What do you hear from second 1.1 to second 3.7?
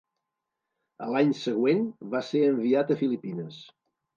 l'any següent va ser enviat a Filipines.